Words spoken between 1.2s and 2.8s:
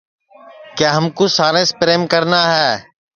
ساریںٚس پریم کرنا ہے